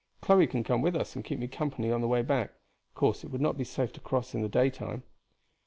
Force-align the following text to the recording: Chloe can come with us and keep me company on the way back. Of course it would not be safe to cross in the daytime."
Chloe 0.19 0.47
can 0.47 0.63
come 0.63 0.81
with 0.81 0.95
us 0.95 1.15
and 1.15 1.23
keep 1.23 1.37
me 1.37 1.47
company 1.47 1.91
on 1.91 2.01
the 2.01 2.07
way 2.07 2.23
back. 2.23 2.53
Of 2.89 2.95
course 2.95 3.23
it 3.23 3.27
would 3.29 3.39
not 3.39 3.55
be 3.55 3.63
safe 3.63 3.93
to 3.93 3.99
cross 3.99 4.33
in 4.33 4.41
the 4.41 4.49
daytime." 4.49 5.03